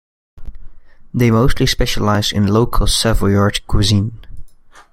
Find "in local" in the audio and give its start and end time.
2.31-2.87